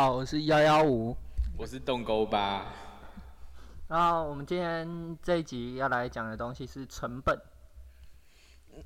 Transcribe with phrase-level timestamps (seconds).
[0.00, 1.16] 好，我是幺幺五。
[1.56, 2.72] 我是洞沟吧。
[3.88, 7.36] 然后我们今天这一集要来讲的东西是成本。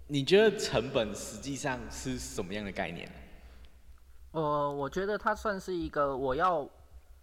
[0.07, 3.07] 你觉得成本实际上是什么样的概念？
[4.31, 6.67] 呃，我觉得它算是一个我要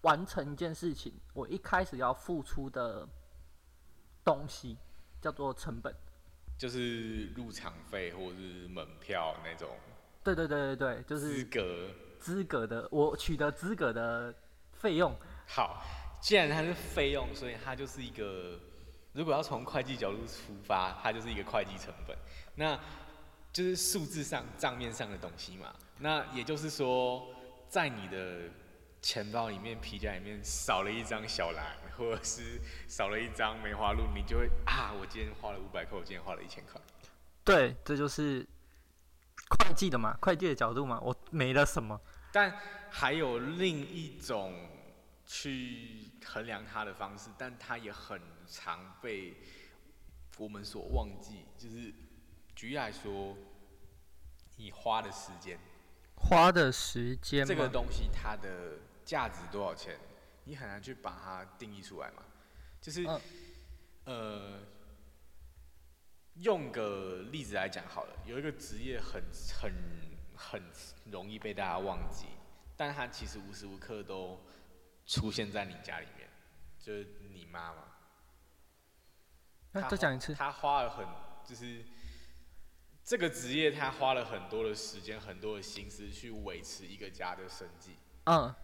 [0.02, 3.10] 完成一件事情，我一开始要付出的
[4.24, 4.78] 东西，
[5.20, 5.92] 叫做成本。
[6.60, 9.68] 就是入场费或是门票那种。
[10.24, 11.90] 对对对对对，就是资格
[12.20, 14.34] 资格的，我取得资格的
[14.74, 15.16] 费用。
[15.48, 15.84] 好，
[16.22, 18.60] 既然它是费用，所以它就是一个，
[19.14, 22.16] 如果要从会计角度出发，它就是一个会计成本。
[22.56, 22.78] 那
[23.52, 25.74] 就是数字上账面上的东西嘛。
[25.98, 27.26] 那也就是说，
[27.68, 28.42] 在你的
[29.02, 31.66] 钱包里面、皮夹里面少了一张小蓝，
[31.98, 36.80] 或者是少了一张梅花鹿，你就会啊，我今天花了五百块，我今天花了一千块。
[37.44, 38.46] 对，这就是
[39.50, 42.00] 会计的嘛，会计的角度嘛，我没了什么。
[42.32, 44.54] 但还有另一种
[45.26, 49.36] 去衡量它的方式，但它也很常被
[50.38, 51.94] 我们所忘记，就是
[52.56, 53.36] 举例来说，
[54.58, 55.60] 你花的时间，
[56.16, 59.98] 花的时间这个东西它的价值多少钱，
[60.46, 62.24] 你很难去把它定义出来嘛。
[62.82, 63.06] 就是，
[64.06, 64.60] 呃，
[66.36, 69.22] 用个例子来讲好了，有一个职业很
[69.62, 69.74] 很
[70.42, 70.64] 很
[71.12, 72.28] 容易被大家忘记，
[72.78, 74.40] 但他其实无时无刻都
[75.06, 76.30] 出现在你家里面，
[76.80, 77.84] 就是你妈妈。
[79.74, 80.34] 那再讲一次。
[80.34, 81.06] 他花了很，
[81.44, 81.84] 就是
[83.04, 87.98] 这个职业，他花了很多的时间、很多的心思去维持一个家的生计。
[88.24, 88.56] 嗯。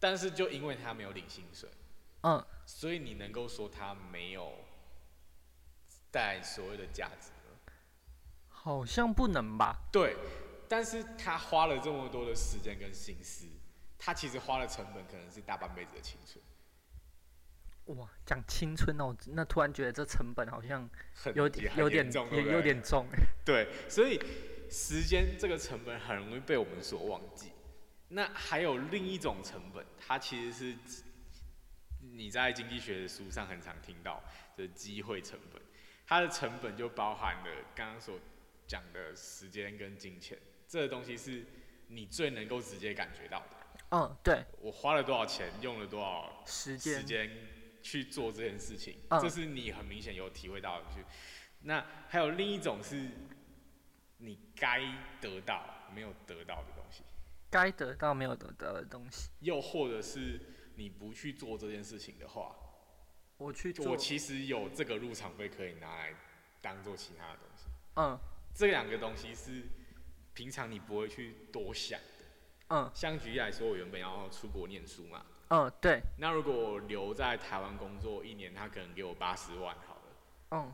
[0.00, 1.70] 但是就因为他没有领薪水。
[2.22, 2.44] 嗯。
[2.66, 4.52] 所以你能够说他没有
[6.10, 7.72] 带所谓的价值吗？
[8.48, 9.88] 好像不能吧。
[9.90, 10.16] 对，
[10.70, 13.44] 但是他花了这么多的时间跟心思，
[13.98, 17.98] 他其实花了成本可能是大半辈子的青春。
[17.98, 20.88] 哇，讲青春哦，那突然觉得这成本好像
[21.34, 23.04] 有点有点也有点重。
[23.44, 24.16] 对，所以
[24.70, 27.50] 时间这个成本很容易被我们所忘记。
[28.10, 30.78] 那还有另一种成本，它其实是
[31.98, 34.22] 你在经济学的书上很常听到
[34.56, 35.60] 就是机会成本。
[36.06, 38.20] 它的成本就包含了刚刚所
[38.68, 40.38] 讲的时间跟金钱，
[40.70, 41.44] 这个东西是
[41.88, 43.46] 你最能够直接感觉到的。
[43.90, 44.44] 嗯，对。
[44.60, 46.94] 我花了多少钱，用了多少时间。
[46.94, 47.30] 时间。
[47.82, 50.84] 去做这件事情，这是你很明显有体会到的。
[50.94, 51.02] 去，
[51.62, 53.08] 那还有另一种是，
[54.18, 54.82] 你该
[55.18, 55.64] 得到
[55.94, 57.02] 没有得到的东西。
[57.48, 59.30] 该得到没有得到的东西。
[59.40, 60.38] 又或者是
[60.74, 62.54] 你不去做这件事情的话，
[63.38, 63.92] 我去做。
[63.92, 66.14] 我其实有这个入场费可以拿来
[66.60, 67.64] 当做其他的东西。
[67.96, 68.20] 嗯。
[68.54, 69.62] 这两个东西是
[70.40, 72.24] 平常你不会去多想的。
[72.70, 72.90] 嗯。
[72.94, 75.26] 像举例来说，我原本要出国念书嘛。
[75.50, 76.00] 嗯，对。
[76.16, 80.02] 那如果我留在台湾工作一年，他可能给我八十万好了。
[80.52, 80.72] 嗯。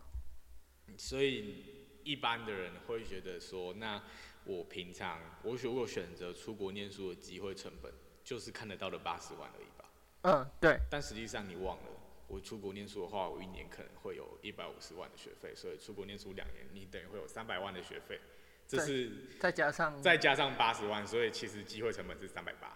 [0.97, 1.65] 所以
[2.05, 4.01] 一般的人会觉得说，那
[4.45, 9.91] 我平常我如果选择出国念书的机会成本，就是看得到的八十万而已吧。
[10.23, 10.79] 嗯，对。
[10.89, 11.91] 但实际上你忘了，
[12.29, 18.21] 我出国念书的话，我一年可能会有一百五十万的学费，所以出国念书两年，你等于会有三百万的学费。
[18.67, 22.73] 这是再加上再加上八十万，所以其实机会成本是三百八。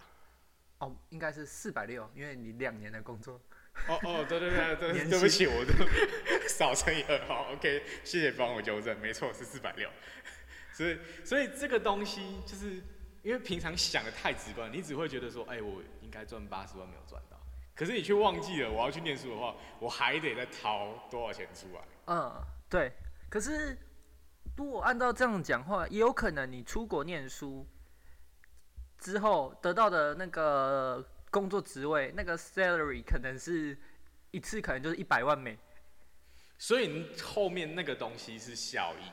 [0.78, 3.40] 哦，应该是四百六，因为你两年的工作。
[3.88, 5.72] 哦哦，对对对对， 对不起，我都
[6.48, 9.88] 少乘以二，好，OK，谢谢帮我纠正，没错是四百六。
[10.72, 12.82] 所以所以这个东西就是
[13.22, 17.38] 因为平常想的太直观，你只会觉得说，哎，我应该赚八十万没有赚到，
[17.74, 21.82] 可是你却忘记了，我要去念书的话，我还得再掏多少钱出来。
[22.06, 22.92] 嗯，对。
[23.28, 23.76] 可是
[24.56, 27.66] 如果按照这样讲话，也有可能你出国念书。
[28.98, 33.74] 之后得到的那个工作职位，那个 salary 可能是
[34.30, 35.58] 一次可能就是一百万美，
[36.58, 39.10] 所以你后面那个东西是效益，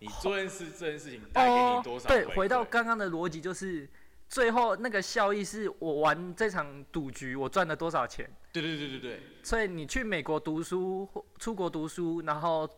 [0.00, 2.06] 你做件事这件事情带给你多少？
[2.06, 3.88] 对，回到刚刚的逻辑就是，
[4.28, 8.30] 最后那个效益是我玩这场赌局我赚了多少钱？
[8.52, 9.22] 对对对对对。
[9.42, 11.08] 所以你去美国读书，
[11.38, 12.68] 出国读书，然后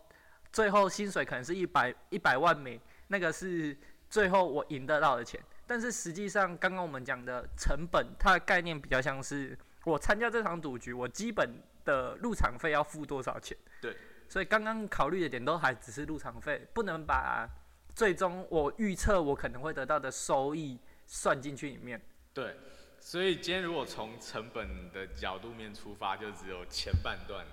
[0.52, 3.76] 最后薪水可能是一百一百万美，那个是
[4.10, 5.40] 最后我赢得到的钱。
[5.66, 13.56] 但是实际上，刚刚我们讲的成本，它的概念比较像是我参加这场赌局，我基本的入场费要付多少钱？
[13.80, 13.96] 对。
[14.28, 17.48] 所以刚刚考虑的点都还只是入场费，不能把
[17.94, 22.00] 最终我预测我可能会得到的收益算进去里面。
[22.34, 22.56] 对。
[22.98, 27.44] 所以今天如果从成本的角度面出发，就只有前半段。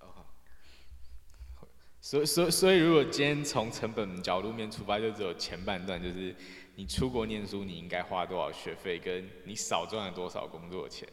[0.00, 0.26] 哦。
[2.06, 6.32] 所以所以所以，如果今天从成本角度面出发，就只有前半段，就是
[6.76, 11.08] 你出国念书，你应该花多少学费，跟你少赚了多少工作钱。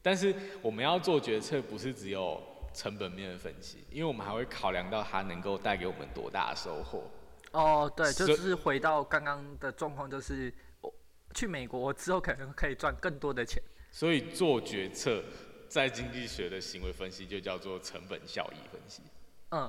[0.00, 0.32] 但是
[0.62, 2.40] 我们要做决策，不是只有
[2.72, 7.02] 成本面的分析，因为我们还会考量到它能够带给我们多大的收获。
[7.50, 10.94] 哦，对，就是回到刚刚的状况，就是我
[11.34, 13.60] 去美国之后可能可以赚更多的钱。
[13.90, 15.20] 所以做决策，
[15.68, 19.02] 在经济学的行为分析就叫做成本效益分析。
[19.50, 19.68] 嗯，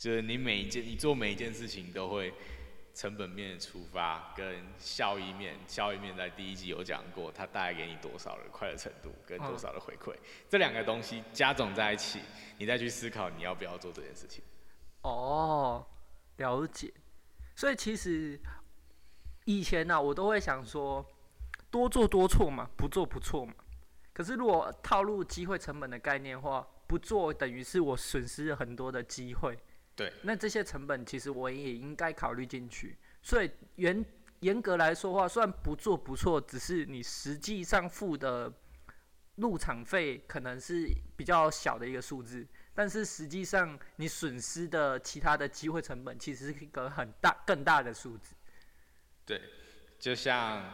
[0.00, 2.32] 就是你每一件，你做每一件事情都会
[2.94, 10.16] 成本面出发，跟效益面，效益面在第一集有讲过，它带给你多少的快乐程度，跟多少的回馈，
[10.48, 12.20] 这两个东西加总在一起，
[12.56, 14.42] 你再去思考你要不要做这件事情。
[15.02, 15.86] 哦，
[16.38, 16.90] 了解。
[17.54, 18.40] 所以其实
[19.44, 21.06] 以前呢、我都会想说，
[21.70, 23.52] 多做多错嘛，不做不错嘛。
[24.14, 29.58] 可是如果套入机会成本的概念的话，不做等于是我损失了很多的机会。
[30.00, 30.10] 对。
[30.22, 32.96] 那这些成本其实我也应该考虑进去。
[33.20, 34.02] 所以严
[34.40, 38.50] 严格来说的话，虽然不做不错，只是你实际上付的
[39.34, 40.88] 入场费可能是
[41.18, 48.34] 比较小的一个数字，但是实际上你损失的其他的机会成本其实是一个很大更大的数字。
[49.26, 49.38] 对，
[49.98, 50.64] 就像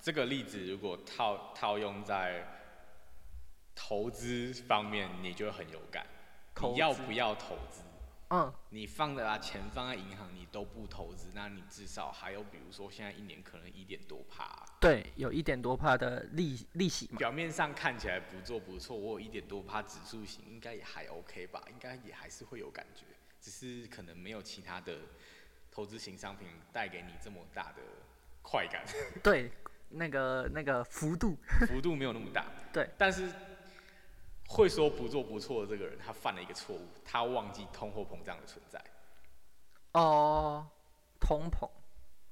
[0.00, 2.42] 这个例子，如果套套用在
[3.74, 6.06] 投资方面，你就会很有感。
[6.62, 7.82] 你要不要投资？
[8.34, 17.18] 嗯，你放的啊钱放在银行，你都不投资，那你至少还有，比如说现在一年可能一点多趴，对，有一点多帕的利利息嘛。
[17.18, 23.04] 表面上看起来不做不错，我有一点多趴指数型，应该也还 OK 吧，应该也还是会有感觉，
[23.38, 24.96] 只是可能没有其他的
[25.70, 27.82] 投资型商品带给你这么大的
[28.40, 28.82] 快感，
[29.22, 29.52] 对，
[29.90, 31.36] 那个那个幅度，
[31.68, 32.46] 幅度没有那么大。
[32.72, 33.30] 对，但是
[34.52, 38.78] 会说不做不错的这个人，他犯了一个错误，他忘记通货膨胀的存在。
[39.92, 40.68] 哦，
[41.18, 41.68] 通膨。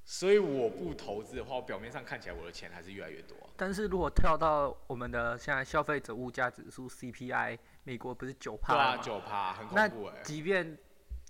[0.05, 9.03] 所以我不投资的话，我表面上看起来我的钱还是越来越多啊、但是如果跳到我们的现在消费者物价指数 CPI，美国不是九对啊，趴吗？
[9.03, 10.77] 九趴很恐怖哎、即便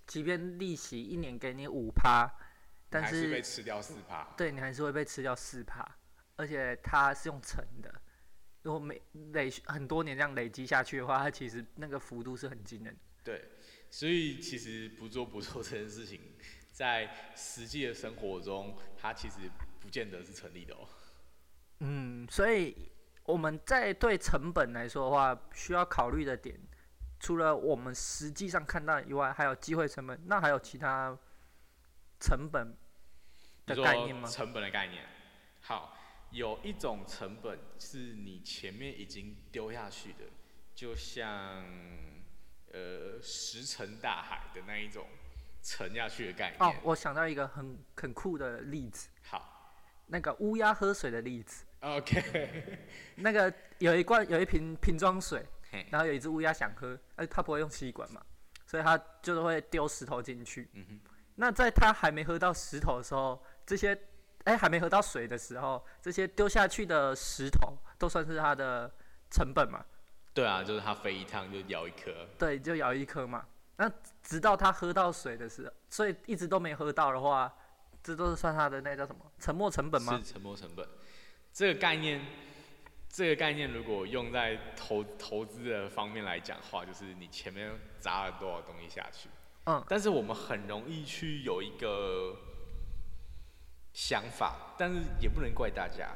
[0.07, 2.29] 即便利息一年给你五趴，
[2.89, 4.27] 但还是被吃掉四趴。
[4.35, 5.87] 对你还是会被吃掉四趴，
[6.35, 7.93] 而且它是用乘的。
[8.63, 9.01] 如果每
[9.33, 12.99] 累很多年这样累积下去的话，它其实那个幅度是很惊人的。
[13.23, 13.49] 对，
[13.89, 16.19] 所以其实不做不做 这件事情，
[16.71, 19.49] 在实际的生活中，它其实
[19.79, 20.87] 不见得是成立的哦。
[21.79, 22.91] 嗯，所以
[23.23, 26.59] 我们在对成本来说的话，需要考虑的点，
[27.19, 31.17] 除了我们实际上看到以外，还有机会成本，那还有其他
[32.19, 32.75] 成本
[33.65, 34.27] 的概念吗？
[34.27, 35.03] 成本的概念。
[35.61, 35.95] 好，
[36.31, 40.25] 有一种成本是你前面已经丢下去的，
[40.73, 41.63] 就像
[42.71, 45.05] 呃石沉大海的那一种
[45.61, 46.59] 沉下去的概念。
[46.61, 49.75] 哦，我想到一个很很酷的例子，好
[50.07, 51.65] 那个乌鸦喝水的例子。
[51.81, 52.79] ，OK，
[53.17, 55.45] 那个有一罐有一瓶瓶装水，
[55.89, 58.23] 然后有一只乌鸦想喝，呃，它不会用吸管嘛，
[58.65, 60.69] 所以它就是会丢石头进去。
[60.73, 60.99] 嗯哼，
[61.35, 63.97] 那在它还没喝到石头的时候，这些
[64.45, 68.91] 哎、还没喝到水的时候，这些丢下去的石头都算是它的
[69.29, 69.85] 成本嘛？
[70.33, 72.27] 对啊，就是它飞一趟就咬一颗。
[72.37, 73.45] 对，就咬一颗嘛。
[73.77, 73.91] 那
[74.23, 77.51] 直到它喝到水的时候，所以一直都没喝到的话，
[78.03, 80.17] 这都是算它的那叫什么沉没成本吗？
[80.17, 80.87] 是沉没成本。
[81.51, 82.25] 这个概念，
[83.09, 89.29] 这个概念如果用在投投资的方面来讲的话，就是你前面砸了多少东西下去。
[89.65, 92.35] 嗯，但是我们很容易去有一个
[93.93, 96.15] 想法，但是也不能怪大家，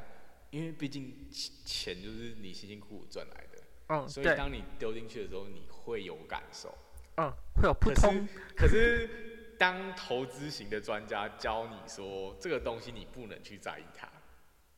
[0.50, 6.76] 因为毕竟钱就是你辛辛苦苦赚来的，嗯，所以，当你丢进去的时候，你会有感受。
[7.18, 14.06] 嗯，会有扑可是通，可是当投资型的专家教你说这个东西你不能去在意它，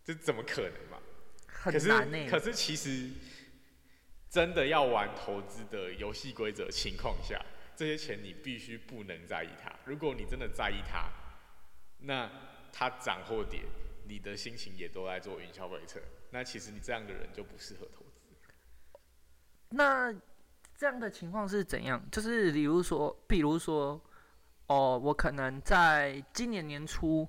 [0.04, 0.98] 这怎么可能嘛？
[1.46, 3.10] 很可是难呢、可是其实
[4.30, 9.74] 真的要玩投资的游戏规则情况下，这些钱你必须不能在意它。
[9.84, 11.10] 如果你真的在意它，
[11.98, 12.30] 那
[12.72, 13.62] 它涨或跌，
[14.06, 16.00] 你的心情也都在做云霄飞车。
[16.30, 18.20] 那其实你这样的人就不适合投资。
[19.70, 20.12] 那
[20.76, 22.02] 这样的情况是怎样？
[22.10, 24.00] 就是比如说，比如说，
[24.66, 27.28] 哦，我可能在今年年初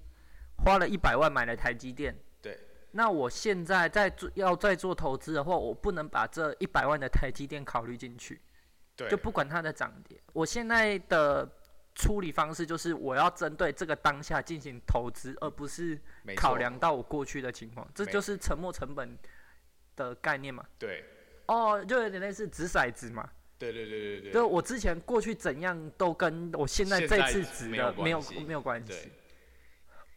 [0.64, 2.60] 花了一百万买了台积电，对。
[2.92, 8.42] 那我现在在做要再做投资的话，我不能把这一百万的台积电考虑进去，
[8.96, 10.20] 对就不管它的涨跌。
[10.34, 11.50] 我现在的
[12.00, 16.00] 处理方式就是我要针对这个当下进行投资，而不是
[16.34, 17.86] 考量到我过去的情况。
[17.94, 19.18] 这就是沉没成本
[19.98, 20.66] 的概念嘛。
[20.80, 21.04] 对
[21.48, 23.30] 哦，就有点类似掷骰子嘛。
[23.58, 29.12] 对对对对对就对，我之前过去怎样都跟我现在这次值的没有没有关系对。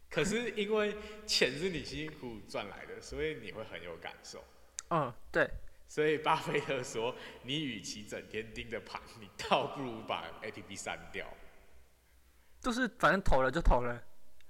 [0.08, 0.94] 可是因为
[1.26, 4.44] 钱是你辛辛苦苦赚来的，所以你会很有感受。
[4.90, 5.50] 嗯，对，
[5.88, 11.26] 所以巴菲特说，你与其整天盯着盘，你倒不如把 APP 删掉，
[12.62, 14.02] 就是反正投了就投了。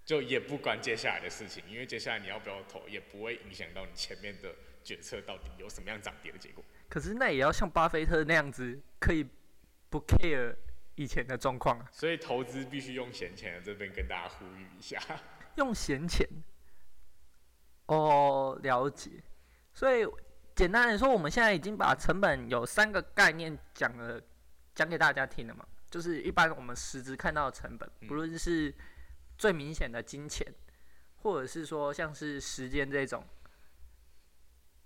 [0.04, 4.54] 就也不管接下来的事情，因为接下来你要不要投，也不会影响到你前面的
[4.84, 6.62] 决策到底有什么样涨跌的结果。
[6.88, 9.24] 可是那也要像巴菲特那样子，可以
[9.88, 10.54] 不 care
[10.96, 15.00] 以前的状况啊，所以投资必须用闲钱，这边跟大家呼吁一下。
[15.56, 16.28] 用闲钱。
[17.86, 19.10] 哦，了解。
[19.72, 20.04] 所以
[20.54, 24.20] 简单来说，我们现在已经把成本有三个概念讲了，
[24.74, 25.64] 讲给大家听了嘛。
[25.92, 28.74] 就是一般我们实质看到的成本，不论是
[29.36, 30.50] 最明显的金钱，
[31.16, 33.22] 或者是说像是时间这种，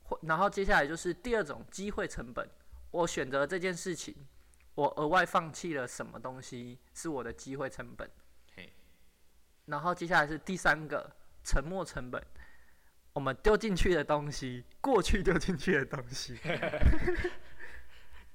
[0.03, 2.51] 或然后接下来就是第二种机会成本。
[2.91, 4.13] 我选择这件事情，
[4.75, 8.11] 我额外放弃了什么东西是我的机会成本
[8.57, 8.73] 嘿。
[9.67, 12.21] 然后接下来是第三个沉没成本，
[13.13, 16.37] 我们丢进去的东西，过去丢进去的东西。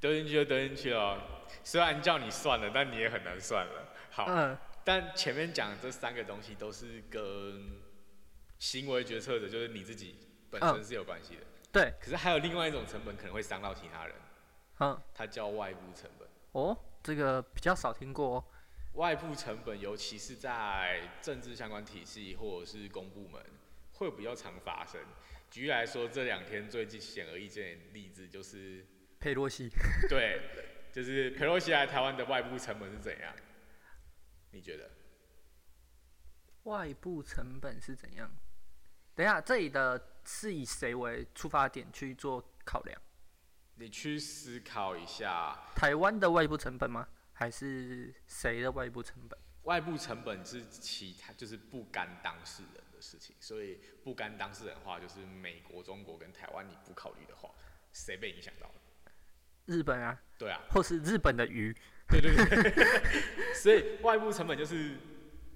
[0.01, 3.93] 丢进去就丢进去了，虽然叫你算了，但你也很难算了。
[4.09, 7.79] 好，嗯，但前面讲的这三个东西都是跟
[8.57, 10.17] 行为决策者，就是你自己
[10.49, 11.41] 本身嗯是有关系的。
[11.71, 14.15] 对，可是还有另外一种成本可能会伤到其他人，
[14.79, 16.27] 嗯，它叫外部成本。
[16.53, 18.43] 哦，这个比较少听过、哦。
[18.95, 23.41] 外部成本，尤其是在政治相关体系或者是公部门，
[23.93, 24.99] 会比较常发生。
[25.49, 28.85] 举例来说，这两天最近显而易见的例子就是，
[29.21, 29.69] 佩洛西，
[30.09, 30.41] 对，
[30.91, 33.33] 就是佩洛西来台湾的外部成本是怎样？
[34.49, 34.89] 你觉得？
[36.63, 38.29] 外部成本是怎样？
[39.13, 42.99] 等一下，这里的是以谁为出发点去做考量？
[43.75, 47.07] 你去思考一下，台湾的外部成本吗？
[47.33, 49.39] 还是谁的外部成本？
[49.63, 57.51] 外部成本是其他就是不干当事人的事情，所以不干当事人的话，就是美国、中国跟台湾，你不考虑的话，
[57.93, 58.80] 谁被影响到了？
[59.65, 61.75] 日本啊，对啊，或是日本的鱼？
[62.07, 62.73] 对对对，
[63.55, 64.97] 所以外部成本就是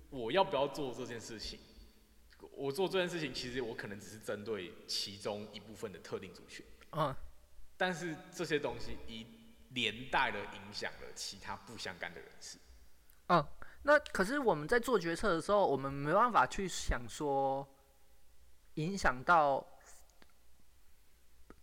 [0.10, 1.60] 我要不要做这件事情。
[2.52, 7.14] 我做这件事情，其实我可能只是针对其中一部分的特定族群，嗯，
[7.76, 9.28] 但是这些东西一
[9.72, 12.58] 连带的影响了其他不相干的人士。
[13.28, 13.46] 嗯，
[13.84, 17.68] 那可是我们在做决策的时候，我们没办法去想说
[18.76, 19.68] 影响到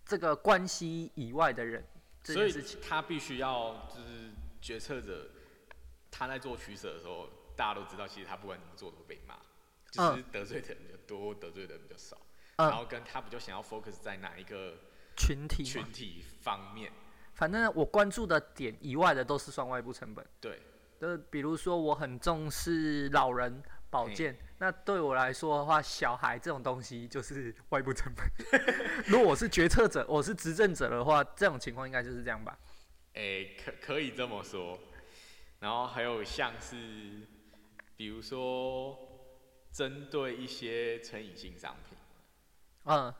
[0.04, 1.91] 这个关系以外的人这
[2.24, 2.52] 所以。
[2.82, 5.28] 他必须要就是决策者，
[6.10, 9.36] 他在做取舍的时候，大家都知道，其实他不管怎么做都会被骂，
[9.90, 12.16] 就是得罪的人比较多，得罪的人比较少。
[12.16, 12.22] 嗯
[12.58, 14.74] 然后跟他比较想要 focus 在哪一个
[15.16, 16.92] 群体群，体方面，
[17.32, 20.24] 反正我关注的点以外的都是算外部成本。
[20.38, 20.60] 对，
[21.00, 23.60] 呃，比如说我很重视老人
[23.90, 28.24] 保健，那对我来说的话，小孩这种东西就是外部成本。
[29.08, 32.56] 如果我是决策者，我是执政者的话，这种情况应该就是这样吧？
[33.14, 34.78] 诶、可可以这么说。
[35.58, 37.26] 然后还有像是，
[37.96, 38.96] 比如说
[39.72, 41.98] 针对一些成瘾性商品，
[42.84, 43.12] 嗯，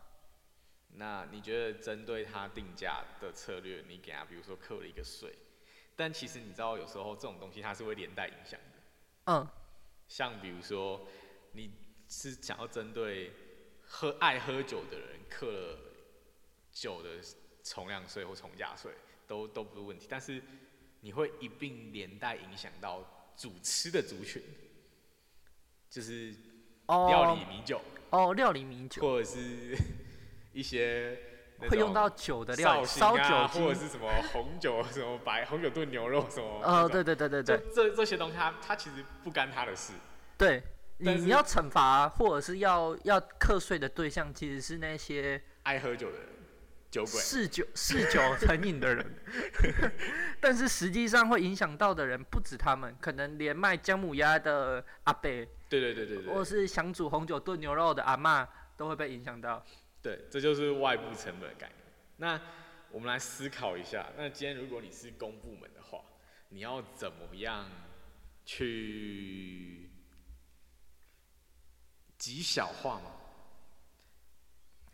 [0.91, 5.37] 那你觉得针对它定价的策略，你给它比如说扣了一个税，
[5.97, 8.79] 但其实你知道有时候这种东西它是会连带影响的。
[9.25, 9.49] 嗯，
[10.07, 11.05] 像比如说，
[11.53, 11.71] 你
[12.09, 13.33] 是想要针对
[13.83, 15.79] 喝爱喝酒的人克了
[16.71, 17.11] 酒的
[17.63, 18.91] 重量税或重价税，
[19.27, 20.43] 都都不是问题，但是
[21.01, 24.43] 你会一并连带影响到主吃的族群，
[25.91, 26.35] 就是
[26.87, 27.81] 哦，料理米酒，
[28.11, 29.77] 哦，料理米酒或者是
[30.53, 31.19] 一些
[31.69, 33.49] 会用到酒的料理，烧酒。
[33.49, 39.93] 或者是什么红酒，什么白红酒炖牛肉什么，呃，对对对对对这这些东西它，它其实不干他的事。
[40.39, 40.63] 对，
[41.03, 46.29] 你你要惩罚或者是要要课税的对象，其实是那些爱喝酒的人，
[46.91, 47.13] 酒鬼。
[47.21, 49.05] 嗜酒嗜酒成瘾的人
[50.41, 55.23] 但是实际上会影响到的人不止他们，可能连卖姜母鸭的阿伯，
[55.69, 59.65] 对对对对或，是想煮红酒炖牛肉的阿妈都会被影响到。
[60.01, 61.79] 对，这就是外部成本的概念。
[62.17, 62.41] 那
[62.91, 66.01] 我们来思考一下，那今天如果你是公部门的话，
[66.51, 67.67] 你要怎么样
[68.45, 69.92] 去
[72.23, 73.11] 极小化吗？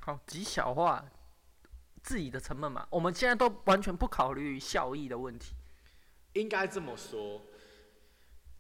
[0.01, 1.05] 好，极小化
[2.03, 5.55] 自己的成本嘛，我们现在都完全不考虑效益的问题。
[6.33, 7.43] 应该这么说，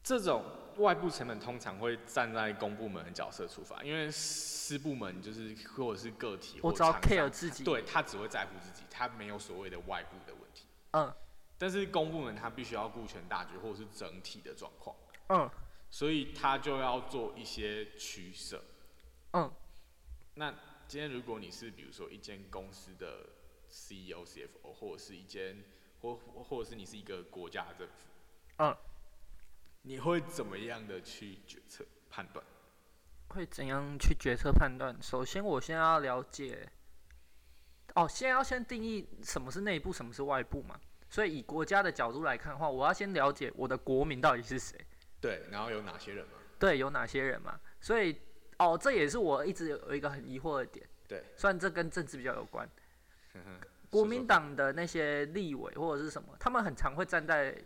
[0.02, 0.44] 这种
[0.76, 10.66] 外部成本通常会站在公部门的角色出发，因为私部门就是或者是个体，我只要 care 自己，对他只会在乎自己，他没有所谓的外部的问题。
[10.90, 11.10] 嗯，
[11.56, 14.94] 但是公部门他必须要顾全大局或者是整体的状况，
[15.28, 15.50] 嗯
[15.90, 18.62] 所以他就要做一些取舍。
[19.32, 19.52] 嗯
[20.34, 20.54] 那
[20.86, 23.28] 今天如果你是比如说一间公司的
[23.68, 25.64] CEO、CFO，或者是一间
[26.00, 27.94] 或或者是你是一个国家的政府，
[28.58, 28.76] 嗯，
[29.82, 32.44] 你会怎么样的去决策判断？
[33.28, 34.96] 会怎样去决策判断？
[35.02, 36.70] 首先，我先要了解，
[37.94, 40.80] 哦，先要先定义什么是内部，什么是外部嘛。
[41.10, 44.78] 所以以国家的角度来看的话，我要先了解我的国民到底是谁，
[45.20, 46.32] 对，然后有哪些人嘛？
[46.58, 47.58] 对，有哪些人嘛。
[47.80, 48.16] 所以，
[48.58, 50.86] 哦，这也是我一直有一个很疑惑的点。
[51.06, 52.68] 对，虽然这跟政治比较有关，
[53.32, 53.60] 呵呵
[53.90, 57.56] 国民党的那些立委或者是什么，他们很常会站在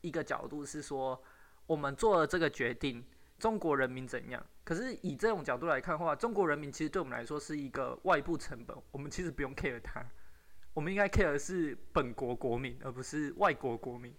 [0.00, 1.22] 一个角度是说，
[1.66, 3.04] 我们做了这个决定，
[3.38, 4.44] 中国人民怎样？
[4.64, 10.04] 可是以这种角度来看的话，中国人民其实对我们来说是一个外部成本，我们其实不用 care 他，
[10.72, 14.14] 我们应该 care 的是本国国民，而不是外国国民。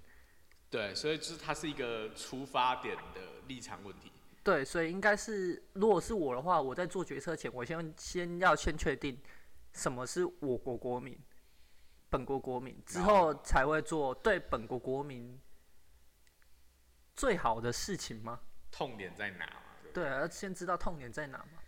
[0.69, 4.11] 对，所以就是它是一个出发点的立场问题。
[4.43, 9.17] 对，所以应该是，如果是我的话，我在做决策前，我先先要先确定
[9.73, 11.17] 什么是我国国民，
[12.09, 15.39] 本国国民，之后才会做对本国国民
[17.15, 18.39] 最好的事情吗？
[18.71, 19.61] 痛点在哪嘛？
[19.93, 21.61] 对要先知道痛点在哪嘛。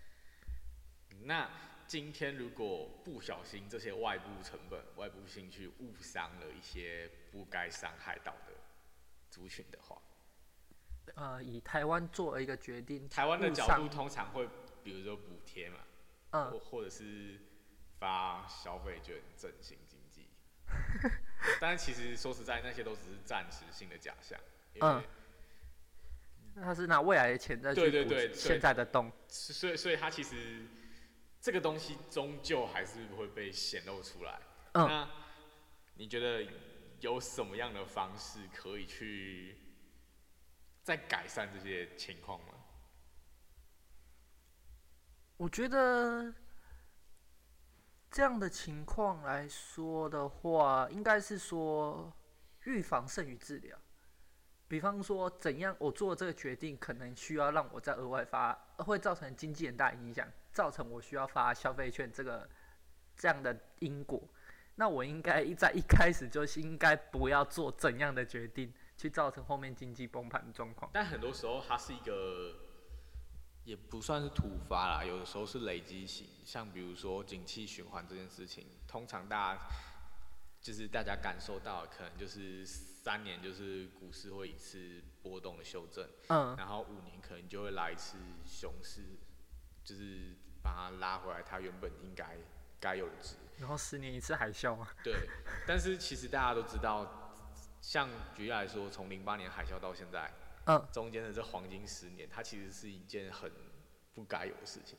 [1.24, 1.50] 那
[1.88, 8.54] 今天如果不小心这些外部成本、外部兴趣误伤了一些不该伤害到的
[9.30, 10.02] 族群的话，
[11.16, 14.48] 呃，以台湾做了一个决定，台湾的角度通常会
[14.84, 15.78] 比如说补贴嘛，
[16.32, 17.40] 嗯或或者是
[18.00, 20.28] 发消费券振兴经济。
[21.60, 24.40] 但是其实说实在，那些都只是暂时性的假象，
[24.74, 25.04] 因为嗯
[26.62, 29.12] 他是拿未来的钱再去补对对对对现在的洞。
[29.28, 30.66] 所以所以他其实
[31.40, 34.40] 这个东西终究还是会被显露出来。
[34.74, 35.10] 嗯那
[35.96, 36.46] 你觉得
[37.02, 39.58] 有什么样的方式可以去
[40.84, 42.54] 再改善这些情况吗？
[45.38, 46.34] 我觉得
[48.12, 52.12] 这样的情况来说的话，应该是说
[52.66, 53.78] 预防胜于治疗。
[54.68, 62.48] 比方说，怎样我做这个决定，可能需要让我再额外发，会造成经济很大影响，造成我需要发消费券这个
[63.16, 64.22] 这样的因果。
[64.80, 70.90] 那我应该在一开始就是应该不要做怎样的决定，去造成后面经济崩盘的状况。
[70.94, 72.56] 但很多时候它是一个，
[73.66, 76.28] 也不算是突发啦，有的时候是累积型。
[76.46, 79.62] 像比如说景气循环这件事情，通常大家
[80.62, 89.02] 就是大家感受到，可能就是三年就是股市会一次波动的修正，嗯，然后五年可能就会来一次熊市，
[89.84, 92.38] 就是把它拉回来它原本应该
[92.80, 93.36] 该有的值。
[93.58, 94.94] 然后十年一次海啸啊。
[95.04, 95.14] 对，
[95.68, 97.34] 但是其实大家都知道，
[97.82, 100.32] 像举例来说，从零八年海啸到现在，
[100.66, 103.52] 嗯，中间的这黄金十年，它其实是一件很
[104.14, 104.98] 不该有的事情。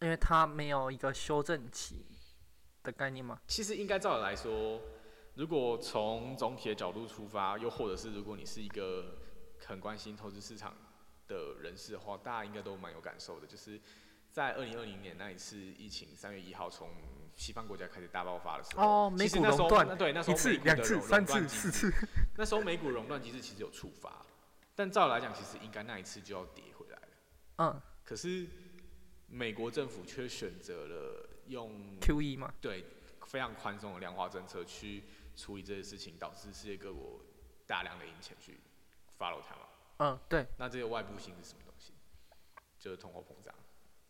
[0.00, 2.04] 因为它没有一个修正期
[2.82, 3.40] 的概念嘛。
[3.46, 4.80] 其实应该照理来说，
[5.34, 9.18] 如果从总体的角度出发，又或者是如果你是一个
[9.66, 10.74] 很关心投资市场
[11.26, 13.80] 的人士的话，大家应该都蛮有感受的，就是
[14.34, 16.90] 在二零二零年那一次疫情三月一号从
[17.36, 21.92] 西方国家开始大爆发的时候，哦，美股熔断对那时候一次、两次、三次、四次。
[22.36, 24.26] 那时候美股熔断机制其实有触发，
[24.74, 27.08] 但照来讲，其实应该那一次就要跌回来了。
[27.58, 28.48] 嗯可是
[29.28, 31.70] 美国政府却选择了用
[32.00, 32.52] ，QE 吗。
[32.60, 32.84] 对
[33.28, 35.04] 非常宽松的量化政策去
[35.36, 37.20] 处理这些事情，导致世界各国
[37.68, 38.58] 大量的银钱去
[39.16, 39.68] follow 它嘛。
[39.98, 40.44] 嗯，对。
[40.58, 41.92] 那这个外部性是什么东西？
[42.80, 43.54] 就是通货膨胀。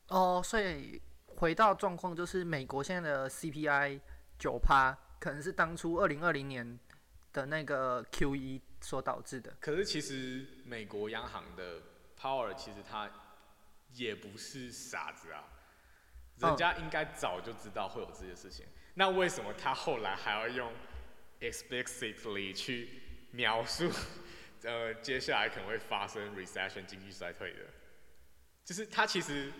[0.08, 4.00] 哦，所以回到状况，就是美国现在的 CPI
[4.38, 6.78] 九趴，可能是当初二零二零年
[7.32, 9.56] 的那个 QE 所导致的。
[9.60, 11.80] 可是其实美国央行的
[12.20, 13.10] power 其实他
[13.92, 15.44] 也不是傻子啊，
[16.38, 18.66] 人嗯家应该早就知道会有这些事情。
[18.94, 20.72] 那为什么他后来还要用
[21.40, 23.90] explicitly 去描述，
[24.62, 27.60] 呃，接下来可能会发生 recession 经济衰退的？
[28.64, 29.52] 就是他其实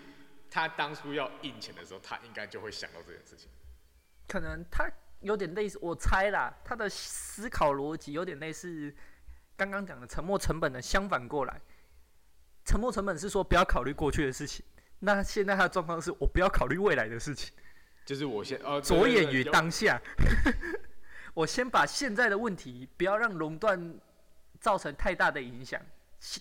[0.55, 3.49] 他当初要印钱的时候，他应该就会想到这件事情。
[4.29, 4.89] 可能他
[5.19, 8.95] 有点类似，我猜啦，他的思考逻辑有点类似
[9.57, 11.61] 刚刚讲的沉没成本的相反过来。
[12.65, 14.65] 沉没成本是说不要考虑过去的事情，
[15.01, 17.53] 那现在他的状况是我不要考虑未来的事情。
[18.07, 20.01] 就是我先呃着眼于当下。
[21.35, 23.99] 我先把现在的问题不要让垄断
[24.61, 25.83] 造成太大的影响，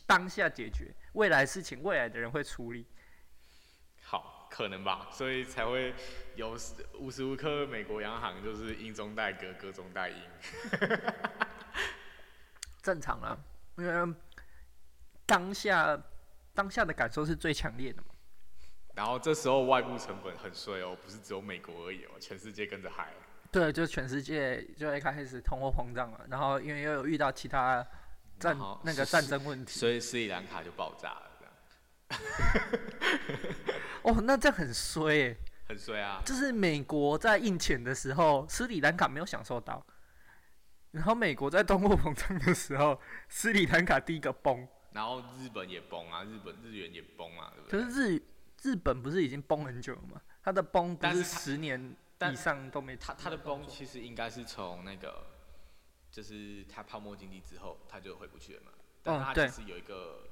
[0.05, 2.85] 当下解决，未来事情未来的人会处理。
[4.53, 5.93] 好，可能吧，所以才会
[6.35, 10.15] 有时无时无刻美国央行就是英中带歌，歌中带英。
[12.81, 13.37] 正常啦，
[13.77, 14.15] 因为
[15.25, 15.99] 当下
[16.53, 18.07] 当下的感受是最强烈的嘛。
[18.93, 23.11] 然后这时候外部成本很衰哦，不是只有美国而已哦，全世界跟着嗨。
[23.51, 27.85] 对，就全世界就一开始通货膨胀了，然后因为又有遇到其他
[28.39, 31.53] 战那个战争问题，所以斯里兰卡就爆炸了，这样
[34.03, 35.37] 哦，那这样很衰耶。
[35.67, 36.21] 很衰啊。
[36.25, 39.85] 就是美国在印钱的时候，斯里兰卡没有享受到，
[40.91, 44.67] 然后美国在通货膨胀的时候，斯里兰卡第一个崩。
[44.91, 47.91] 然后日本也崩啊，日本日元也崩啊，对不可对？
[47.91, 48.21] 是日
[48.61, 50.21] 日本不是已经崩很久了吗？
[50.43, 55.25] 它的崩不是但是它十年但以上都没它它的崩其实应该是从那个，
[56.11, 58.71] 就是它泡沫经济之后，它就回不去了嘛。
[59.01, 60.29] 但是它对其实有一个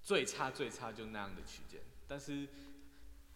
[0.00, 1.80] 最差最差就那样的区间，
[2.12, 2.46] 但是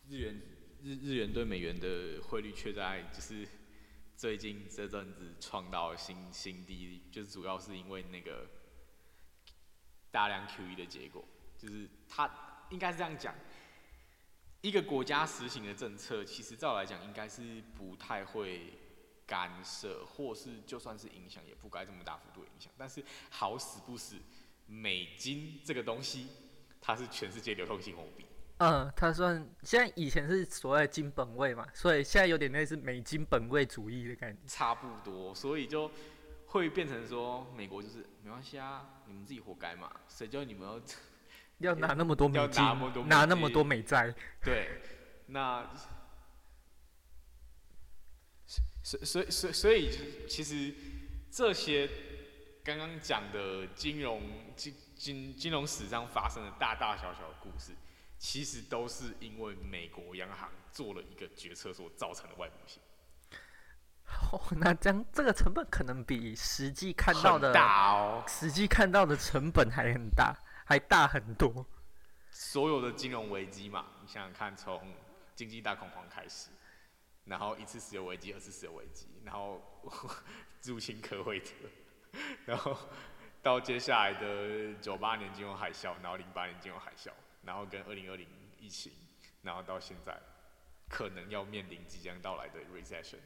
[0.07, 0.39] 日元
[0.83, 3.49] 日日元对美元的汇率却在就是
[4.15, 8.47] 最近这阵子创到新新低，就是主要是因为那个
[10.11, 12.31] 大量 QE 的结果，就是它
[12.69, 13.35] 应该是这样讲。
[14.61, 18.75] 一个国家实行的政策，其实照来讲应该是不太会
[19.27, 22.71] 干涉，或是就算是影响，也不该这么大幅度影响。
[22.77, 24.17] 但是好死不死，
[24.67, 26.29] 美金这个东西，
[26.79, 28.27] 它是全世界流通性货币。
[28.59, 34.39] 嗯，他算现在以前是所谓金本位嘛，所以现在有点类似美金本位主义的感觉。
[34.47, 35.91] 差不多，所以就
[36.47, 40.81] 会变成说，美国就是没关系啊，你们自己活该嘛，谁叫你们要
[41.73, 44.81] 要拿那么多美要金，拿那么多美拿那么多美债，对，
[45.27, 45.69] 那
[48.83, 49.91] 所所以所以所以
[50.29, 50.75] 其实
[51.31, 51.91] 这些
[52.63, 54.23] 刚刚讲的金融
[54.55, 57.73] 金金金融史上发生的大大小小的故事，
[58.19, 62.81] 其实都是因为美国央行做了一个决策所造成的外部性。
[64.33, 71.67] 哦， 那这样这个成本可能比实际看到的大哦，实际看到的成本还很大，还大很多。
[72.31, 74.95] 所有的金融危机嘛，你想想看，从
[75.35, 76.51] 经济大恐慌开始，
[77.25, 79.61] 然后一次石油危机，二次石油危机，然后
[80.65, 81.53] 入侵科威特，
[82.45, 82.77] 然后
[83.43, 87.11] 到接下来的九八年金融海啸，然后零八年金融海啸，
[87.47, 88.27] 然后跟二零二零
[88.59, 88.93] 疫情，
[89.43, 90.21] 然后到现在
[90.89, 93.21] 可能要面临即将到来的 recession，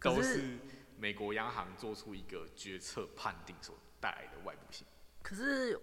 [0.00, 0.58] 都是
[0.96, 4.86] 美国央行做出一个决策判定所带来的外部性。
[5.22, 5.78] 可是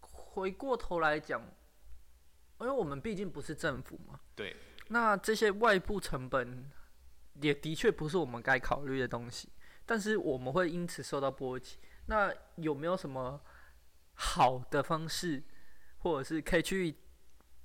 [0.00, 1.40] 回过头来讲，
[2.60, 4.54] 因为我们毕竟不是政府嘛，对，
[4.88, 6.70] 那这些外部成本
[7.40, 9.48] 也的确不是我们该考虑的东西，
[9.84, 11.78] 但是我们会因此受到波及。
[12.06, 13.40] 那有没有什么
[14.14, 15.42] 好的方式，
[15.98, 16.94] 或者是可以去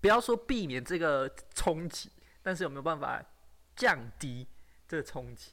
[0.02, 2.12] 不要说避免这个冲击，
[2.42, 3.24] 但是有没有办法
[3.76, 4.48] 降低
[4.88, 5.52] 这个冲击？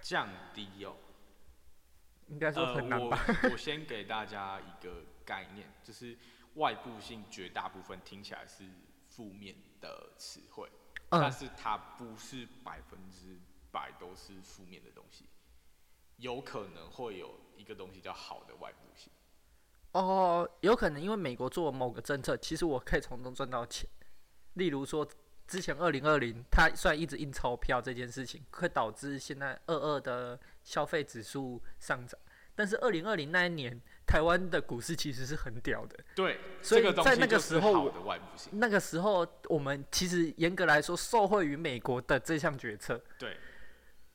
[0.00, 0.94] 降低哦。
[2.28, 3.24] 应该说很难吧？
[3.26, 6.16] 呃、我 我先给大家一个概念，就是
[6.54, 8.64] 外部性绝大部分听起来是
[9.08, 10.70] 负面的词汇，
[11.08, 13.40] 但嗯，是它不是百分之
[13.72, 15.24] 百都是负面的东西，
[16.18, 19.10] 有可能会有一个东西叫好的外部性。
[19.92, 23.88] 哦，有可能因为美国做某个政策，其实我可以从中赚到钱。
[24.54, 25.08] 例如说，
[25.46, 32.20] 之前二零二零，它虽然一直印钞票这件事情，会导致现在二二的消费指数上涨，
[32.54, 35.96] 但是二零二零那一年，台湾的股市其实是很屌的。
[36.14, 37.92] 对，所以在那个时候。
[38.50, 43.36] 那个时候，我们其实严格来说受惠于美国的这项决策，对，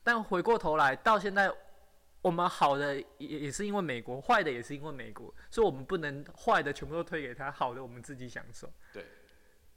[0.02, 1.50] 但回过头来到现在，
[2.24, 8.66] 我们好的也也是因为美国，坏的也是因为美国，所以我们不能坏的全部都推给他，好的我们自己享受。
[8.94, 9.04] 对。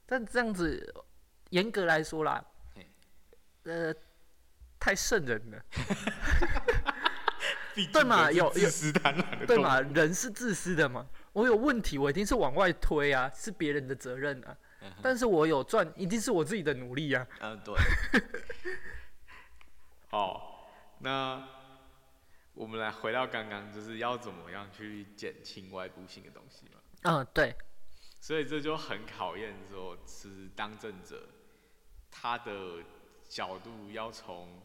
[0.06, 0.96] 但这样子，
[1.50, 2.42] 严格来说啦，
[3.64, 3.94] 呃，
[4.80, 5.62] 太圣人了，
[7.92, 9.82] 对嘛有有自私贪婪的对嘛？
[9.82, 14.56] 人是自私的嘛，我有问题，我一定是往外推啊，是别人的责任啊。
[14.80, 17.28] 嗯但是我有赚，一定是我自己的努力啊。
[17.42, 17.76] 嗯，对。
[20.12, 20.40] 哦，
[21.00, 21.46] 那
[22.58, 26.82] 我们来回到刚刚，就是要怎么样去减轻外部性的东西嘛。
[27.04, 27.56] 嗯，对，
[28.20, 31.30] 所以这就很考验说，是当政者
[32.10, 32.84] 他的
[33.30, 34.60] 角度要从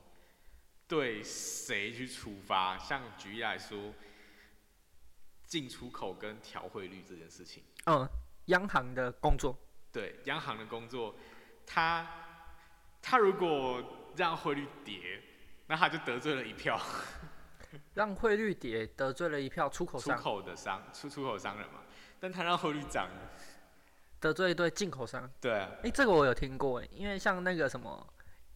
[0.88, 2.78] 对谁去出发。
[2.78, 3.92] 像举例来说，
[5.44, 8.08] 进出口跟调汇率这件事情，嗯，
[8.46, 9.54] 央行的工作，
[9.92, 11.14] 对央行的工作，
[11.66, 12.08] 他
[13.02, 15.22] 他如果让汇率跌，
[15.66, 16.80] 那他就得罪了一票
[17.94, 20.18] 让汇率跌，得罪了一票出口出商。
[20.18, 21.80] 口的商出出口商人嘛。
[22.20, 23.08] 但他让汇率涨，
[24.20, 25.28] 得罪一堆进口商。
[25.40, 28.06] 对啊，诶，这个我有听过诶，因为像那个什么，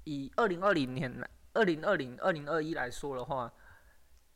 [0.04, 3.52] 以二零二零年来、二零二零、二零二一来说的话，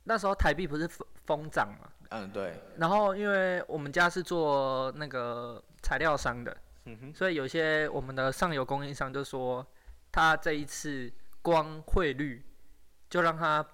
[0.04, 9.64] 那时候台币不是疯疯涨嘛，嗯对，然后因为我们家是做那个材料商的，嗯哼，所以有些我们的上游供应商就说，
[10.10, 12.44] 他这一次光汇率
[13.08, 13.64] 就让他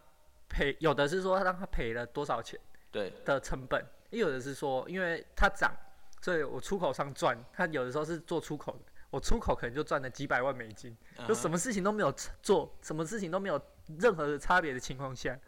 [0.49, 2.59] 赔，有的是说让他赔了多少钱
[2.91, 5.75] 对，的成本，也有的是说因为它涨，
[6.23, 11.57] 所以我出口商赚，他有的时候是做出口的，我出口可能就赚了几百万美金，就什么？
[11.57, 13.61] 事情都没有做，什么事情都没有
[13.99, 15.39] 任何的差别的情况下，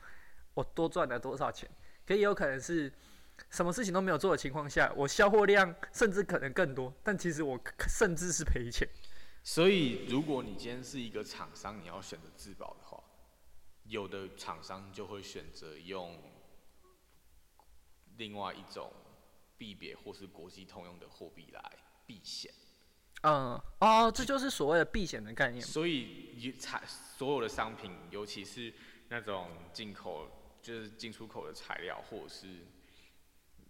[0.54, 1.68] 我多赚了多少钱？
[2.06, 2.90] 可也有可能是
[3.50, 8.88] 什么事情都没有做的情况下，我销货量甚至可能更多，但其实我甚至是赔钱。
[9.42, 12.87] 所以如果你今天是一个厂商，你要选择自保的话，
[13.88, 16.20] 有的厂商就会选择用
[18.16, 18.92] 另外一种
[19.56, 21.72] 币别或是国际通用的货币来
[22.06, 22.52] 避险。
[23.22, 25.60] 嗯，哦，这就是所谓的避险的概念。
[25.60, 28.72] 所以一材所有的商品，尤其是
[29.08, 30.28] 那种进口，
[30.62, 32.66] 就是进出口的材料，或者是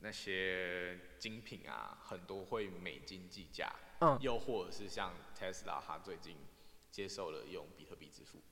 [0.00, 6.36] 那些精品啊，很多会美金计价，嗯，又或者是像 Tesla，它最近
[6.90, 8.42] 接受了用比特币支付。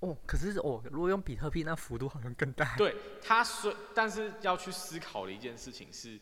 [0.00, 2.76] 哦，可是哦，如果用比特币，那幅度好像更大。
[2.76, 6.18] 对，它虽但是要去思考的一件事情是，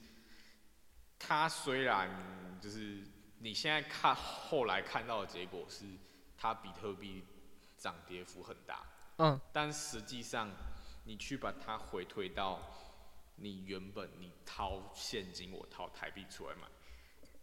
[1.18, 3.02] 它虽然就是
[3.38, 5.84] 你现在看后来看到的结果是，
[6.36, 7.24] 它比特币
[7.76, 8.84] 涨跌幅很大，
[9.18, 10.50] 嗯，但实际上
[11.04, 12.60] 你去把它回推到
[13.36, 16.66] 你原本你掏现金，我掏台币出来买，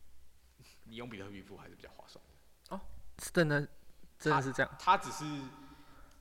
[0.83, 2.31] 你用比特币付还是比较划算的。
[3.23, 3.65] 是真的，
[4.19, 4.69] 真的是这样。
[4.77, 5.23] 它只是，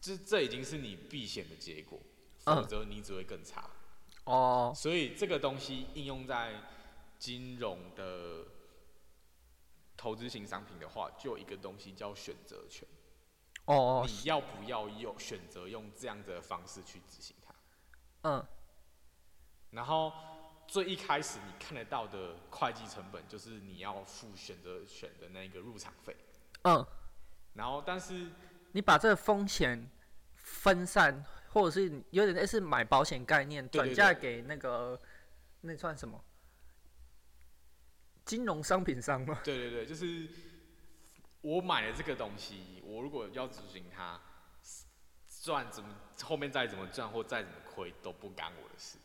[0.05, 1.99] 这这已经是你避险的结果，
[2.45, 3.71] 嗯否则你只会更差。
[4.25, 6.61] 哦，所以这个东西应用在
[7.19, 8.45] 金融的
[9.97, 12.87] 投资型商品的话，就有一个东西叫选择权。
[13.65, 17.55] 哦，你要不要用选择用这样子的方式去执行它？
[18.29, 18.47] 嗯，
[19.71, 20.13] 然后
[20.69, 26.15] 最一开始你看得到的会计成本，就是你要付选择权的那个入场费。
[26.65, 26.87] 嗯，
[27.55, 28.31] 然后但是
[28.73, 29.91] 你把这个风险
[30.45, 35.01] 分散，或者是有点类似买保险概念，转嫁给那个
[35.63, 36.23] 那算什么？
[38.25, 39.41] 金融商品商吗？
[39.43, 40.29] 对对对，就是
[41.41, 44.21] 我买了这个东西，我如果要执行它，
[45.43, 48.99] 赚怎么后面再怎么赚或再怎么亏都不干我的事。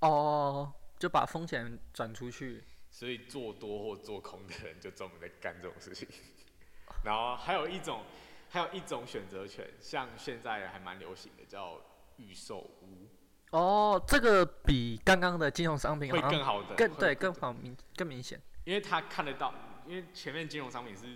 [0.00, 2.64] 哦，就把风险转出去。
[2.90, 6.08] 所以做多或做空的人就专门在干这种事情。
[7.04, 8.02] 然后还有一种，
[8.56, 11.78] 还有一种选择权，像现在还蛮流行的，叫
[12.16, 13.06] 预售屋，
[13.50, 18.40] 哦，这个比刚刚的金融商品会更好的，更对更好明更明显。
[18.64, 19.52] 因为他看得到，
[19.86, 21.06] 因为前面金融商品是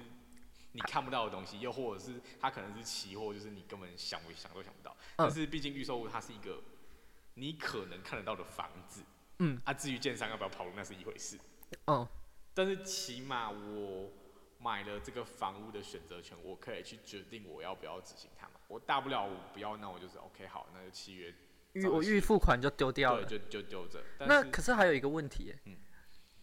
[0.72, 4.94] 你看不到的东西，又或者是它可能是期货，就是你根本想不想都想不到。
[5.16, 6.62] 但是毕竟预售屋它是一个
[7.37, 9.03] 你可能看得到的房子，
[9.38, 11.38] 嗯，啊，至于建商要不要跑路那是一回事，
[11.87, 12.07] 嗯，
[12.53, 14.12] 但是起码我
[14.62, 18.55] 买了这个房屋的选择权，我可以去决定我要不要执行它嘛。
[18.68, 21.35] 我大不了我不要，那我就是 OK 好，那就契约
[21.73, 23.25] 预我预付款就丢掉了。
[23.25, 24.03] 对，就就丢着。
[24.18, 25.77] 那可是还有一个问题，嗯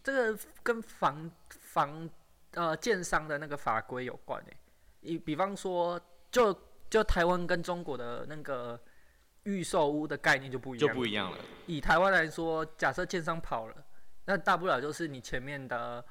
[0.02, 2.10] 这个跟房房
[2.52, 4.56] 呃建商的那个法规有关诶。
[5.00, 6.00] 以比方说，
[6.30, 6.52] 就
[6.90, 8.80] 就台湾跟中国的那个
[9.44, 10.94] 预售屋的概念就不一样就。
[10.94, 11.38] 不一样了。
[11.66, 13.86] 以台湾来说，假设建商跑了，
[14.24, 16.04] 那大不了就是你前面的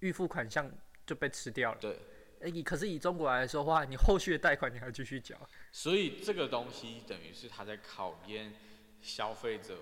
[0.00, 0.70] 预付款项
[1.12, 1.78] 就被吃掉了。
[1.78, 1.98] 对，
[2.40, 5.36] 诶以可是以中国来说的话，你后续的贷款你还继续缴。
[5.70, 8.54] 所以这个东西等于是他在考验
[9.02, 9.76] 消费者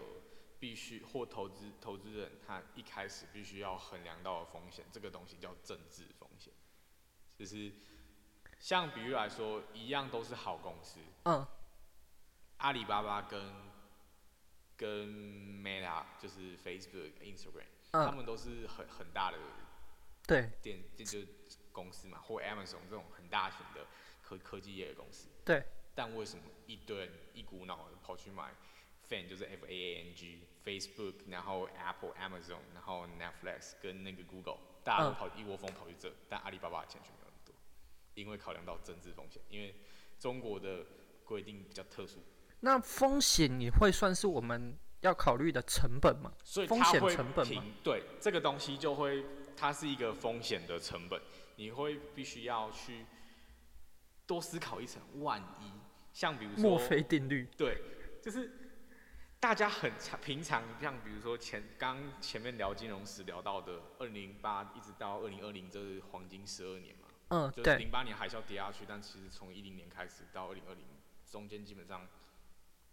[0.59, 6.53] 必须或投资投资人他一开始必须要衡量到的风险，这个东西叫政治风险，
[7.39, 7.73] 就是
[8.59, 11.47] 像比喻来说，一样都是好公司，嗯，
[12.57, 13.55] 阿里巴巴跟
[14.77, 15.09] 跟
[15.63, 19.39] Meta 就是 Facebook、Instagram，、嗯他们都是很很大的
[20.31, 20.51] 对。
[20.63, 21.29] 电这就是
[21.73, 23.87] 公司嘛，或 Amazon 这种很大型的
[24.23, 25.29] 科科技业的公司。
[25.45, 25.65] 对，
[25.95, 28.55] 但为什么一堆人一股脑的跑去买
[29.09, 37.55] Fan 就是 F A A N G Facebook，然后 Apple、Amazon，然后 Netflix 跟那个 Google，大家都嗯跑、一窝蜂跑去这，但阿里巴巴的钱却没有那么多，
[38.15, 39.75] 因为考量到政治风险，因为
[40.19, 40.87] 中国的
[41.25, 42.19] 规定比较特殊，
[42.61, 46.33] 那风险也会算是我们要考虑的成本吗？
[46.45, 47.65] 所以风险会成本吗？
[47.83, 49.25] 对这个东西就会，
[49.61, 51.21] 它是一个风险的成本，
[51.57, 53.05] 你会必须要去
[54.27, 55.71] 多思考一层，万一
[56.15, 57.47] 像比如说墨菲定律。
[57.59, 57.77] 对，
[58.23, 58.51] 就是
[59.39, 70.85] 大家很常平常像比如说前刚前面聊金融时聊到的，二零零八一直到二零二零，这是黄金十二年嘛，嗯，就是对，零八年海啸跌下去，但其实从一零年开始到二零二零
[71.31, 72.09] 中间基本上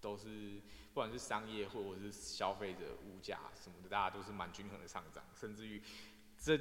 [0.01, 0.61] 都是
[0.93, 5.81] 不管是商业或者是消费者物价什么的，大家都是蛮均衡的上涨，甚至于
[6.43, 6.59] 这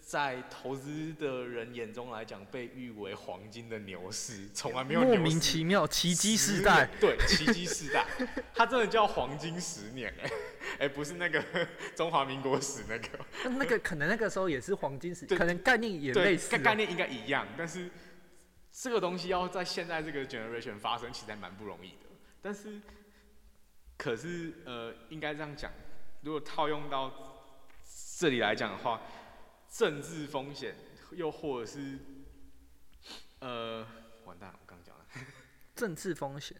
[0.00, 8.06] 在投资的人眼中来讲，被誉为黄金的牛市，从来没有莫名其妙，奇迹十时代，对，奇迹时代，
[8.54, 10.30] 它真的叫黄金十年哎、
[10.78, 11.44] 哎、不是那个
[11.94, 13.08] 中华民国史那个，
[13.44, 17.90] 那那个可能那个时候也是黄金时，对可能概念也对类，概念应该一样，但是
[18.72, 22.06] 这个东西要在现在这个 generation 发生，其实还蛮不容易的。
[22.40, 22.80] 但是，
[23.98, 25.70] 可是呃，应该这样讲，
[26.22, 27.12] 如果套用到
[28.18, 29.02] 这里来讲的话，
[29.68, 30.74] 政治风险
[31.12, 31.98] 又或者是
[33.40, 33.86] 呃，
[34.24, 35.04] 完蛋了，我刚刚讲了，
[35.74, 36.56] 政治风险。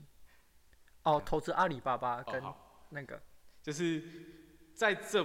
[1.03, 2.43] 哦，投资阿里巴巴跟。
[2.91, 3.21] 那个，
[3.63, 4.03] 就是
[4.73, 5.23] 在这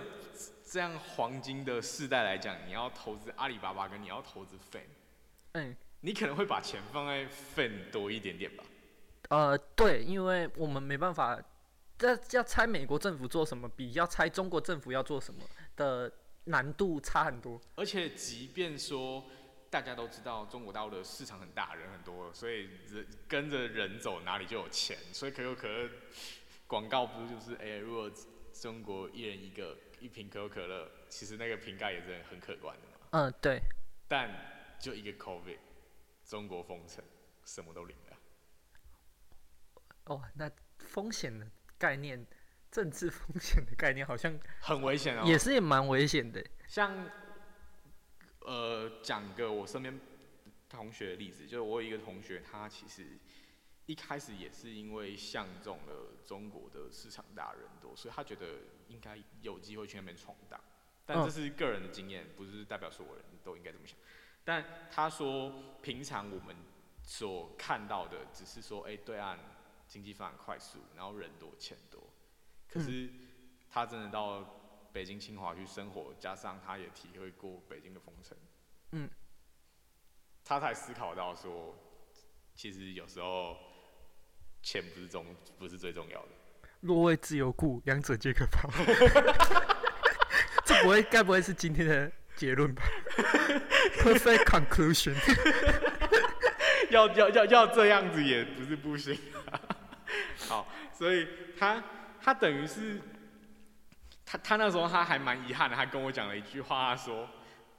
[0.69, 4.81] 这样黄金的世代来讲，你要投资阿里巴巴跟你要投资 Fan，
[5.53, 8.65] 嗯，你可能会把钱放在 Fan 多一点点吧。
[9.29, 11.41] 呃，对，因为我们没办法，
[11.97, 15.41] 这要猜美国政府做什么，比要猜中国政府要做什么
[15.77, 16.11] 的
[16.45, 17.59] 难度差很多。
[17.75, 19.23] 而且即便说
[19.69, 25.89] 大家都知道中国大陆的市场很大，人很多，所以人跟着人走哪里就有钱，所以可口可乐
[26.67, 28.11] 广告不是就是哎、如果
[28.51, 33.07] 中国一人一个一瓶可口可乐，其实那个瓶盖也是很可观的嘛。
[33.11, 33.59] 嗯，对，
[34.07, 34.29] 但
[34.79, 35.57] 就一个 COVID，
[36.25, 37.03] 中国封城，
[37.45, 38.17] 什么都零了。
[40.05, 42.25] 哦，那风险的概念，
[42.73, 45.23] 政治风险的概念好像很危险哦。
[45.23, 46.43] 也是也蛮危险的。
[46.67, 47.07] 像，
[48.39, 50.01] 呃，讲个我身边
[50.67, 53.19] 同学的例子，就是我有一个同学，他其实
[53.85, 60.59] 一开始也是因为相中了中国的市场大人多，所以他觉得应该有机会去那边闯荡。
[61.05, 63.95] 但这嗯是个人的经验，不是代表所有人都应该这么想。
[64.43, 66.55] 但他说，平常我们
[67.03, 69.37] 所看到的只是说，哎、对岸
[69.87, 72.01] 经济发展快速，然后人多钱多。
[72.73, 73.07] 可是
[73.69, 74.43] 他真的到
[74.91, 78.35] 北京、清华去生活，加上他也体会过北京的风尘，
[78.93, 79.09] 嗯，
[80.43, 81.75] 他才思考到说，
[82.55, 83.55] 其实有时候
[84.63, 85.23] 钱不是重，
[85.59, 86.29] 不是最重要的。
[86.81, 88.69] 若为自由故，两者皆可抛。
[90.65, 92.83] 这不会，该不会是今天的结论吧？
[94.01, 95.13] Perfect conclusion。
[96.89, 99.17] 要要要要这样子也不是不行。
[100.47, 101.83] 好，所以他
[102.23, 103.01] 他等于是
[104.25, 107.27] 他他那时候他还蛮遗憾的，他跟我讲了一句话，他说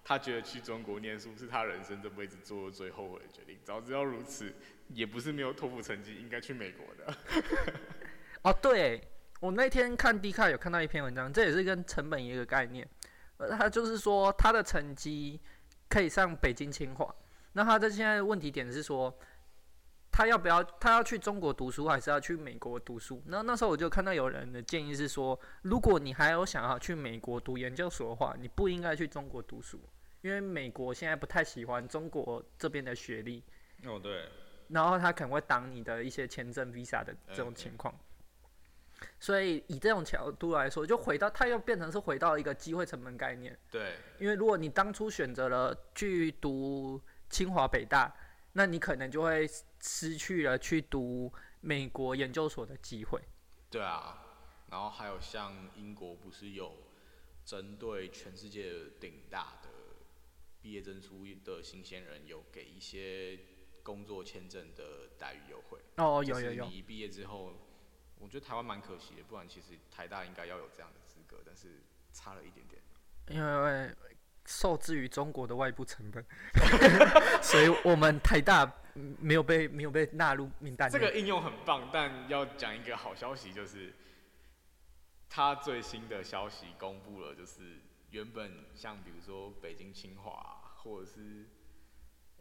[0.04, 3.58] 他觉得去中国念书是他人生这辈子做的最后悔的决定。
[3.64, 4.54] 早知道如此，
[4.88, 7.16] 也不是没有托福成绩，应该去美国的。
[8.44, 9.02] 哦，对，
[9.40, 12.86] 我那天看 D 卡有看到一篇文章，这也是跟成本一个概念。
[13.58, 15.40] 他就是说他的成绩
[15.88, 17.12] 可以上北京清华，
[17.54, 19.18] 那他的现在问题点是说，
[20.14, 23.20] 他要不要他要去中国读书，还是要去美国读书？
[23.26, 29.80] 那那时候我就看到有人的建议是说，如果你还有想要去美国读研究所的话，你不应该去中国读书，
[30.20, 33.42] 因为美国现在不太喜欢中国这边的学历。
[33.86, 34.28] 哦，对，
[34.68, 37.92] 然后他可能会挡你的一些签证、visa 的这种嗯情况。
[39.18, 43.58] 所以以这种角度来说，就回到它又变成是回到一个机会成本概念。
[43.68, 48.14] 对，因为如果你当初选择了去读清华、北大，
[48.54, 49.48] 那你可能就会
[49.80, 53.20] 失去了去读美国研究所的机会。
[53.70, 54.22] 对啊。
[54.70, 56.74] 然后还有像英国不是有
[57.44, 59.68] 针对全世界顶大的
[60.60, 63.38] 毕业证书的新鲜人，有给一些
[63.84, 65.78] 工作签证的待遇优惠。
[65.98, 67.52] 哦，有有就是有，你一毕业之后，
[68.18, 72.82] 我觉得台湾蛮可惜的，不然其实台大应该要有这样的资格，但是差了一点点。
[73.28, 73.94] 因为
[74.46, 76.24] 受制于中国的外部成本，
[77.42, 80.90] 所以我们台大嗯没有被没有被纳入名单。
[80.90, 83.92] 这个应用很棒，但要讲一个好消息，就是
[85.28, 87.80] 他最新的消息公布了，就是
[88.10, 91.46] 原本像比如说北京清华或者是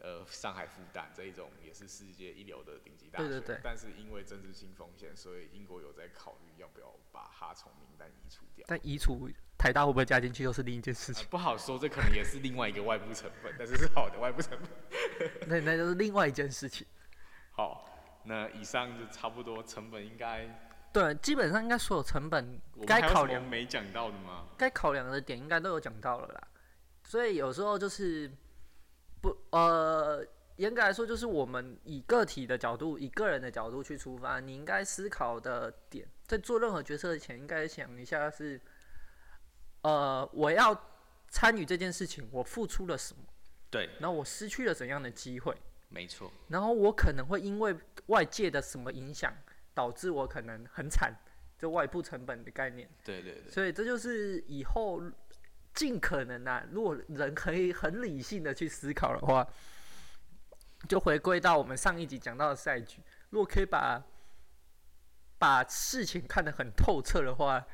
[0.03, 8.65] 呃上海复旦这一种也是世界一流的顶级大学，对对对但是因为政治性风险，所以英国有在考虑要不要把它从名单移除掉。
[8.67, 11.27] 但移除台大会不会加进去，又是另一件事呃情。
[11.29, 15.31] 不好说，这可能也是另外一个外部成本，但是是好的外部成本。
[15.47, 16.85] 那那就是另外一件事情。
[17.51, 17.89] 好，
[18.25, 20.49] 那以上就差不多，成本应该
[20.91, 24.47] 对，基本上应该所有成本该考量、没讲到的吗？
[24.57, 26.47] 该考量的点应该都有讲到了啦。
[27.05, 28.29] 所以有时候就是
[29.23, 30.21] 不呃，
[30.57, 38.59] 严格来说，就是我们以个体的角度、以个人的角度去出发，你应该思考的点，在做任何决策前，应该想一下是，
[39.83, 40.77] 呃，我要
[41.29, 43.23] 参与这件事情，我付出了什么，
[43.71, 45.55] 对，然后我失去了怎样的机会，
[45.87, 47.73] 没错，然后我可能会因为
[48.07, 49.33] 外界的什么影响，
[49.73, 51.13] 导致我可能很惨，
[51.57, 52.89] 就外部成本的概念。
[53.05, 55.01] 对对对，所以这就是以后
[55.73, 59.47] 尽可能啊，如果人可以很理性的去思考的话，
[60.87, 62.99] 就回归到我们上一集讲到的赛局，
[63.29, 64.03] 如果可以把
[65.37, 67.65] 把事情看得很透彻的话，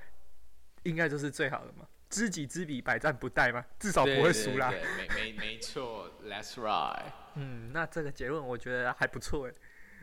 [0.84, 1.88] 应该就是最好的嘛。
[2.10, 4.72] 知己知彼，百战不殆嘛，至少不会输啦。
[4.72, 7.04] 对，没没没错，That's right。
[7.36, 9.54] 嗯，那这个结论我觉得还不错诶。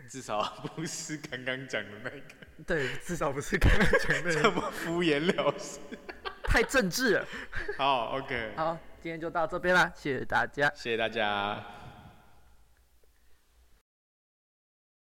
[0.09, 0.41] 至少
[0.77, 2.21] 不是刚刚讲的那个。
[2.65, 5.81] 对，至少不是刚刚讲的 这么敷衍了事，
[6.57, 7.27] 太政治了。
[7.77, 8.53] 好，OK。
[8.57, 10.73] 好，今天就到这边啦，谢谢大家。
[10.75, 11.63] 谢谢大家。